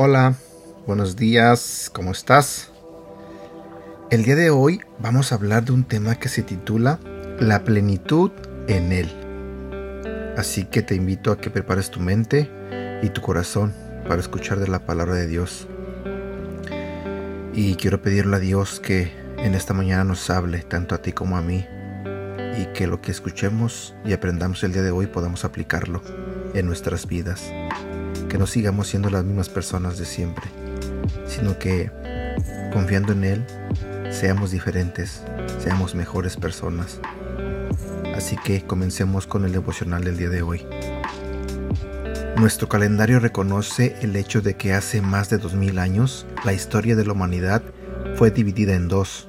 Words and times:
Hola, 0.00 0.34
buenos 0.86 1.14
días, 1.16 1.90
¿cómo 1.92 2.12
estás? 2.12 2.72
El 4.10 4.24
día 4.24 4.34
de 4.34 4.50
hoy 4.50 4.80
vamos 4.98 5.30
a 5.30 5.36
hablar 5.36 5.64
de 5.64 5.72
un 5.72 5.84
tema 5.84 6.16
que 6.16 6.28
se 6.28 6.42
titula 6.42 6.98
La 7.38 7.62
plenitud 7.62 8.32
en 8.66 8.90
Él. 8.90 9.08
Así 10.36 10.64
que 10.64 10.82
te 10.82 10.94
invito 10.96 11.30
a 11.30 11.38
que 11.38 11.50
prepares 11.50 11.90
tu 11.90 12.00
mente 12.00 12.50
y 13.02 13.10
tu 13.10 13.20
corazón 13.20 13.72
para 14.08 14.20
escuchar 14.20 14.58
de 14.58 14.68
la 14.68 14.86
palabra 14.86 15.14
de 15.14 15.26
Dios. 15.26 15.68
Y 17.60 17.74
quiero 17.74 18.00
pedirle 18.00 18.36
a 18.36 18.38
Dios 18.38 18.78
que 18.78 19.10
en 19.36 19.56
esta 19.56 19.74
mañana 19.74 20.04
nos 20.04 20.30
hable 20.30 20.60
tanto 20.60 20.94
a 20.94 21.02
ti 21.02 21.10
como 21.10 21.36
a 21.36 21.42
mí 21.42 21.66
y 22.56 22.66
que 22.72 22.86
lo 22.86 23.02
que 23.02 23.10
escuchemos 23.10 23.96
y 24.04 24.12
aprendamos 24.12 24.62
el 24.62 24.72
día 24.72 24.82
de 24.82 24.92
hoy 24.92 25.08
podamos 25.08 25.44
aplicarlo 25.44 26.00
en 26.54 26.66
nuestras 26.66 27.08
vidas 27.08 27.52
que 28.28 28.38
no 28.38 28.46
sigamos 28.46 28.86
siendo 28.86 29.10
las 29.10 29.24
mismas 29.24 29.48
personas 29.48 29.98
de 29.98 30.04
siempre, 30.04 30.46
sino 31.26 31.58
que 31.58 31.90
confiando 32.72 33.12
en 33.12 33.24
Él, 33.24 33.44
seamos 34.12 34.52
diferentes, 34.52 35.24
seamos 35.58 35.96
mejores 35.96 36.36
personas. 36.36 37.00
Así 38.14 38.36
que 38.36 38.62
comencemos 38.62 39.26
con 39.26 39.44
el 39.44 39.50
devocional 39.50 40.04
del 40.04 40.16
día 40.16 40.28
de 40.28 40.42
hoy. 40.42 40.64
Nuestro 42.38 42.68
calendario 42.68 43.18
reconoce 43.18 43.96
el 44.00 44.14
hecho 44.14 44.40
de 44.40 44.54
que 44.54 44.72
hace 44.72 45.02
más 45.02 45.28
de 45.28 45.38
2000 45.38 45.80
años 45.80 46.24
la 46.44 46.52
historia 46.52 46.94
de 46.94 47.04
la 47.04 47.12
humanidad 47.12 47.62
fue 48.14 48.30
dividida 48.30 48.74
en 48.74 48.86
dos, 48.86 49.28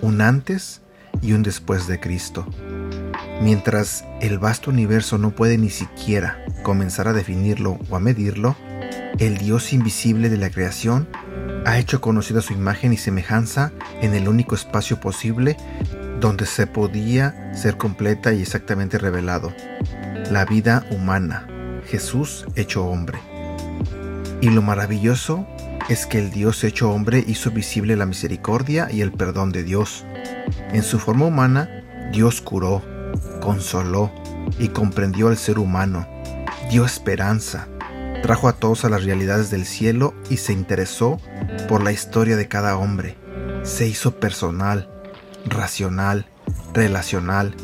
un 0.00 0.22
antes 0.22 0.80
y 1.20 1.32
un 1.32 1.42
después 1.42 1.86
de 1.86 2.00
Cristo. 2.00 2.46
Mientras 3.42 4.06
el 4.22 4.38
vasto 4.38 4.70
universo 4.70 5.18
no 5.18 5.32
puede 5.32 5.58
ni 5.58 5.68
siquiera 5.68 6.42
comenzar 6.62 7.06
a 7.06 7.12
definirlo 7.12 7.78
o 7.90 7.96
a 7.96 8.00
medirlo, 8.00 8.56
el 9.18 9.36
Dios 9.36 9.74
invisible 9.74 10.30
de 10.30 10.38
la 10.38 10.48
creación 10.48 11.06
ha 11.66 11.78
hecho 11.78 12.00
conocida 12.00 12.40
su 12.40 12.54
imagen 12.54 12.94
y 12.94 12.96
semejanza 12.96 13.72
en 14.00 14.14
el 14.14 14.26
único 14.26 14.54
espacio 14.54 15.00
posible 15.00 15.58
donde 16.18 16.46
se 16.46 16.66
podía 16.66 17.52
ser 17.54 17.76
completa 17.76 18.32
y 18.32 18.40
exactamente 18.40 18.96
revelado, 18.96 19.52
la 20.30 20.46
vida 20.46 20.86
humana, 20.90 21.46
Jesús 21.88 22.44
hecho 22.54 22.84
hombre. 22.84 23.18
Y 24.40 24.50
lo 24.50 24.62
maravilloso 24.62 25.46
es 25.88 26.06
que 26.06 26.18
el 26.18 26.30
Dios 26.30 26.62
hecho 26.64 26.90
hombre 26.90 27.24
hizo 27.26 27.50
visible 27.50 27.96
la 27.96 28.06
misericordia 28.06 28.88
y 28.90 29.00
el 29.00 29.10
perdón 29.10 29.52
de 29.52 29.64
Dios. 29.64 30.04
En 30.72 30.82
su 30.82 30.98
forma 30.98 31.26
humana, 31.26 31.84
Dios 32.12 32.40
curó, 32.40 32.82
consoló 33.40 34.12
y 34.58 34.68
comprendió 34.68 35.28
al 35.28 35.38
ser 35.38 35.58
humano, 35.58 36.06
dio 36.70 36.84
esperanza, 36.84 37.68
trajo 38.22 38.48
a 38.48 38.52
todos 38.52 38.84
a 38.84 38.90
las 38.90 39.04
realidades 39.04 39.50
del 39.50 39.64
cielo 39.64 40.14
y 40.28 40.36
se 40.36 40.52
interesó 40.52 41.18
por 41.68 41.82
la 41.82 41.92
historia 41.92 42.36
de 42.36 42.48
cada 42.48 42.76
hombre. 42.76 43.16
Se 43.62 43.86
hizo 43.86 44.20
personal, 44.20 44.90
racional, 45.46 46.26
relacional, 46.74 47.54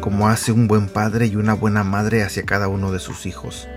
como 0.00 0.28
hace 0.28 0.52
un 0.52 0.68
buen 0.68 0.88
padre 0.88 1.26
y 1.26 1.36
una 1.36 1.54
buena 1.54 1.84
madre 1.84 2.22
hacia 2.22 2.44
cada 2.44 2.68
uno 2.68 2.92
de 2.92 2.98
sus 2.98 3.26
hijos. 3.26 3.68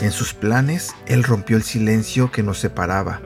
En 0.00 0.12
sus 0.12 0.34
planes, 0.34 0.94
Él 1.06 1.24
rompió 1.24 1.56
el 1.56 1.62
silencio 1.62 2.30
que 2.30 2.42
nos 2.42 2.58
separaba. 2.58 3.22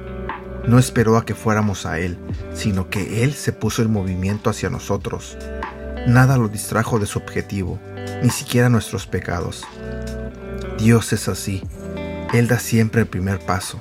No 0.66 0.78
esperó 0.78 1.16
a 1.16 1.24
que 1.24 1.34
fuéramos 1.34 1.84
a 1.84 1.98
Él, 1.98 2.18
sino 2.54 2.90
que 2.90 3.24
Él 3.24 3.34
se 3.34 3.52
puso 3.52 3.82
en 3.82 3.90
movimiento 3.90 4.50
hacia 4.50 4.70
nosotros. 4.70 5.36
Nada 6.06 6.36
lo 6.36 6.48
distrajo 6.48 6.98
de 6.98 7.06
su 7.06 7.18
objetivo, 7.18 7.80
ni 8.22 8.30
siquiera 8.30 8.68
nuestros 8.68 9.06
pecados. 9.06 9.64
Dios 10.78 11.12
es 11.12 11.28
así. 11.28 11.62
Él 12.32 12.46
da 12.46 12.58
siempre 12.58 13.02
el 13.02 13.06
primer 13.08 13.40
paso. 13.40 13.80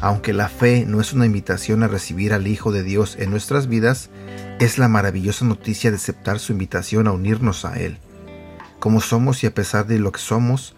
Aunque 0.00 0.32
la 0.32 0.48
fe 0.48 0.84
no 0.86 1.00
es 1.00 1.12
una 1.12 1.26
invitación 1.26 1.82
a 1.82 1.88
recibir 1.88 2.32
al 2.32 2.46
Hijo 2.46 2.72
de 2.72 2.82
Dios 2.82 3.16
en 3.18 3.30
nuestras 3.30 3.68
vidas, 3.68 4.10
es 4.60 4.78
la 4.78 4.88
maravillosa 4.88 5.44
noticia 5.44 5.90
de 5.90 5.96
aceptar 5.96 6.38
su 6.38 6.52
invitación 6.52 7.06
a 7.06 7.12
unirnos 7.12 7.64
a 7.64 7.78
Él. 7.78 7.98
Como 8.80 9.00
somos 9.00 9.44
y 9.44 9.46
a 9.46 9.54
pesar 9.54 9.86
de 9.86 9.98
lo 9.98 10.12
que 10.12 10.20
somos, 10.20 10.74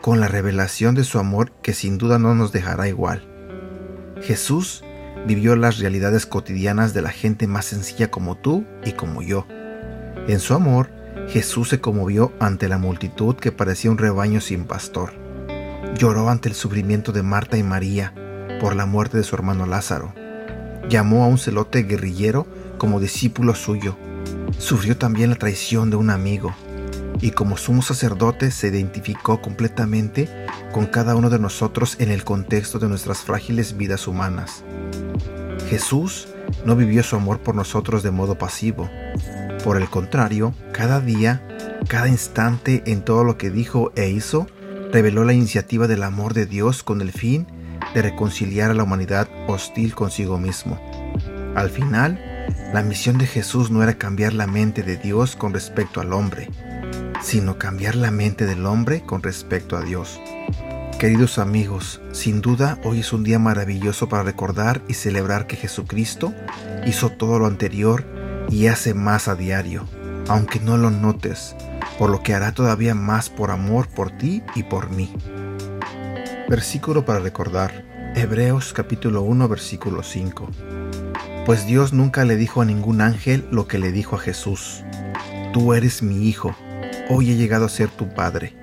con 0.00 0.20
la 0.20 0.28
revelación 0.28 0.94
de 0.94 1.04
su 1.04 1.18
amor 1.18 1.52
que 1.62 1.72
sin 1.72 1.98
duda 1.98 2.18
no 2.18 2.34
nos 2.34 2.52
dejará 2.52 2.88
igual. 2.88 3.26
Jesús 4.22 4.82
vivió 5.26 5.56
las 5.56 5.78
realidades 5.78 6.26
cotidianas 6.26 6.94
de 6.94 7.02
la 7.02 7.10
gente 7.10 7.46
más 7.46 7.66
sencilla 7.66 8.10
como 8.10 8.36
tú 8.36 8.64
y 8.84 8.92
como 8.92 9.22
yo. 9.22 9.46
En 10.26 10.40
su 10.40 10.54
amor, 10.54 10.90
Jesús 11.28 11.68
se 11.68 11.80
conmovió 11.80 12.32
ante 12.40 12.68
la 12.68 12.78
multitud 12.78 13.36
que 13.36 13.52
parecía 13.52 13.90
un 13.90 13.98
rebaño 13.98 14.40
sin 14.40 14.64
pastor. 14.64 15.12
Lloró 15.96 16.28
ante 16.28 16.48
el 16.48 16.54
sufrimiento 16.54 17.12
de 17.12 17.22
Marta 17.22 17.56
y 17.56 17.62
María 17.62 18.12
por 18.64 18.76
la 18.76 18.86
muerte 18.86 19.18
de 19.18 19.24
su 19.24 19.36
hermano 19.36 19.66
Lázaro. 19.66 20.14
Llamó 20.88 21.22
a 21.22 21.26
un 21.26 21.36
celote 21.36 21.82
guerrillero 21.82 22.46
como 22.78 22.98
discípulo 22.98 23.54
suyo. 23.54 23.94
Sufrió 24.56 24.96
también 24.96 25.28
la 25.28 25.36
traición 25.36 25.90
de 25.90 25.96
un 25.96 26.08
amigo. 26.08 26.54
Y 27.20 27.32
como 27.32 27.58
sumo 27.58 27.82
sacerdote 27.82 28.50
se 28.50 28.68
identificó 28.68 29.42
completamente 29.42 30.30
con 30.72 30.86
cada 30.86 31.14
uno 31.14 31.28
de 31.28 31.38
nosotros 31.38 31.96
en 31.98 32.10
el 32.10 32.24
contexto 32.24 32.78
de 32.78 32.88
nuestras 32.88 33.18
frágiles 33.18 33.76
vidas 33.76 34.08
humanas. 34.08 34.64
Jesús 35.68 36.28
no 36.64 36.74
vivió 36.74 37.02
su 37.02 37.16
amor 37.16 37.40
por 37.40 37.54
nosotros 37.54 38.02
de 38.02 38.12
modo 38.12 38.38
pasivo, 38.38 38.88
por 39.62 39.76
el 39.76 39.90
contrario, 39.90 40.54
cada 40.72 41.02
día, 41.02 41.46
cada 41.86 42.08
instante 42.08 42.82
en 42.86 43.02
todo 43.02 43.24
lo 43.24 43.36
que 43.36 43.50
dijo 43.50 43.92
e 43.94 44.08
hizo, 44.08 44.46
reveló 44.90 45.22
la 45.24 45.34
iniciativa 45.34 45.86
del 45.86 46.02
amor 46.02 46.32
de 46.32 46.46
Dios 46.46 46.82
con 46.82 47.02
el 47.02 47.12
fin 47.12 47.46
de 47.94 48.02
reconciliar 48.02 48.70
a 48.70 48.74
la 48.74 48.82
humanidad 48.82 49.28
hostil 49.46 49.94
consigo 49.94 50.38
mismo. 50.38 50.78
Al 51.54 51.70
final, 51.70 52.20
la 52.72 52.82
misión 52.82 53.18
de 53.18 53.26
Jesús 53.26 53.70
no 53.70 53.82
era 53.82 53.94
cambiar 53.94 54.32
la 54.32 54.46
mente 54.46 54.82
de 54.82 54.96
Dios 54.96 55.36
con 55.36 55.54
respecto 55.54 56.00
al 56.00 56.12
hombre, 56.12 56.50
sino 57.22 57.58
cambiar 57.58 57.94
la 57.94 58.10
mente 58.10 58.46
del 58.46 58.66
hombre 58.66 59.02
con 59.02 59.22
respecto 59.22 59.76
a 59.76 59.82
Dios. 59.82 60.20
Queridos 60.98 61.38
amigos, 61.38 62.00
sin 62.12 62.40
duda 62.40 62.78
hoy 62.84 63.00
es 63.00 63.12
un 63.12 63.24
día 63.24 63.38
maravilloso 63.38 64.08
para 64.08 64.22
recordar 64.22 64.82
y 64.88 64.94
celebrar 64.94 65.46
que 65.46 65.56
Jesucristo 65.56 66.32
hizo 66.86 67.10
todo 67.10 67.38
lo 67.38 67.46
anterior 67.46 68.04
y 68.48 68.66
hace 68.66 68.94
más 68.94 69.28
a 69.28 69.34
diario, 69.34 69.84
aunque 70.28 70.60
no 70.60 70.76
lo 70.76 70.90
notes, 70.90 71.56
por 71.98 72.10
lo 72.10 72.22
que 72.22 72.34
hará 72.34 72.52
todavía 72.52 72.94
más 72.94 73.28
por 73.30 73.50
amor 73.50 73.88
por 73.88 74.10
ti 74.12 74.42
y 74.54 74.62
por 74.62 74.90
mí. 74.90 75.12
Versículo 76.48 77.04
para 77.04 77.20
recordar, 77.20 77.84
Hebreos 78.14 78.72
capítulo 78.72 79.22
1 79.22 79.48
versículo 79.48 80.02
5. 80.02 80.48
Pues 81.46 81.66
Dios 81.66 81.92
nunca 81.92 82.24
le 82.24 82.36
dijo 82.36 82.62
a 82.62 82.64
ningún 82.64 83.00
ángel 83.00 83.46
lo 83.50 83.66
que 83.66 83.78
le 83.78 83.92
dijo 83.92 84.16
a 84.16 84.18
Jesús. 84.18 84.84
Tú 85.52 85.74
eres 85.74 86.02
mi 86.02 86.28
hijo, 86.28 86.54
hoy 87.08 87.30
he 87.30 87.36
llegado 87.36 87.64
a 87.64 87.70
ser 87.70 87.88
tu 87.88 88.12
padre. 88.12 88.54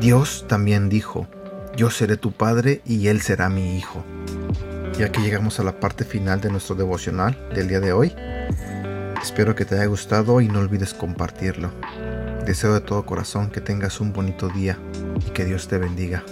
Dios 0.00 0.46
también 0.48 0.88
dijo, 0.88 1.28
yo 1.76 1.90
seré 1.90 2.16
tu 2.16 2.32
padre 2.32 2.80
y 2.84 3.08
él 3.08 3.20
será 3.20 3.48
mi 3.48 3.76
hijo. 3.76 4.04
Ya 4.98 5.12
que 5.12 5.20
llegamos 5.20 5.60
a 5.60 5.64
la 5.64 5.80
parte 5.80 6.04
final 6.04 6.40
de 6.40 6.50
nuestro 6.50 6.74
devocional 6.74 7.38
del 7.54 7.68
día 7.68 7.80
de 7.80 7.92
hoy, 7.92 8.14
Espero 9.22 9.54
que 9.54 9.64
te 9.64 9.76
haya 9.76 9.86
gustado 9.86 10.40
y 10.40 10.48
no 10.48 10.58
olvides 10.58 10.94
compartirlo. 10.94 11.70
Deseo 12.44 12.74
de 12.74 12.80
todo 12.80 13.06
corazón 13.06 13.50
que 13.50 13.60
tengas 13.60 14.00
un 14.00 14.12
bonito 14.12 14.48
día 14.48 14.76
y 15.24 15.30
que 15.30 15.44
Dios 15.44 15.68
te 15.68 15.78
bendiga. 15.78 16.24